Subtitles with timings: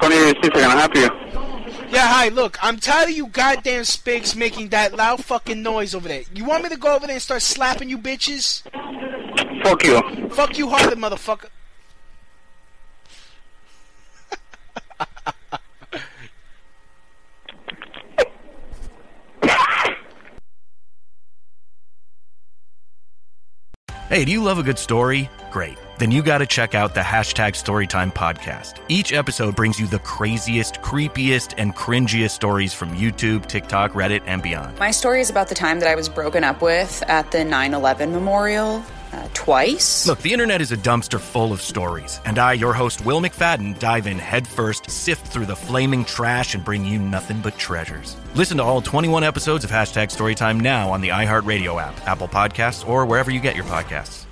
[0.00, 1.08] Tony Receipts, can I help you?
[1.88, 6.08] Yeah, hi, look, I'm tired of you goddamn spigs making that loud fucking noise over
[6.08, 6.22] there.
[6.34, 8.62] You want me to go over there and start slapping you bitches?
[9.62, 10.28] Fuck you.
[10.30, 11.48] Fuck you harder, motherfucker.
[24.08, 25.28] Hey, do you love a good story?
[25.50, 25.76] Great.
[25.98, 28.78] Then you got to check out the hashtag Storytime podcast.
[28.88, 34.42] Each episode brings you the craziest, creepiest, and cringiest stories from YouTube, TikTok, Reddit, and
[34.42, 34.78] beyond.
[34.78, 37.72] My story is about the time that I was broken up with at the 9
[37.72, 40.06] 11 memorial uh, twice.
[40.06, 43.78] Look, the internet is a dumpster full of stories, and I, your host, Will McFadden,
[43.78, 48.16] dive in headfirst, sift through the flaming trash, and bring you nothing but treasures.
[48.34, 52.86] Listen to all 21 episodes of Hashtag Storytime now on the iHeartRadio app, Apple Podcasts,
[52.86, 54.25] or wherever you get your podcasts.